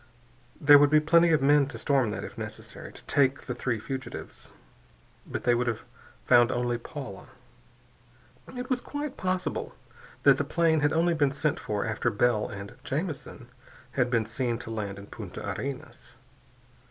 [0.59, 3.77] There would be plenty of men to storm that, if necessary, to take the three
[3.79, 4.51] fugitives.
[5.27, 5.83] But they would have
[6.25, 7.27] found only Paula.
[8.57, 9.75] It was quite possible
[10.23, 13.49] that the plane had only been sent for after Bell and Jamison
[13.91, 16.15] had been seen to land in Punta Arenas.